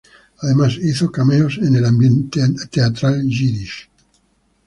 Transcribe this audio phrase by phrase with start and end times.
[0.41, 3.87] Además hizo cameos en el ambiente teatral Yiddish.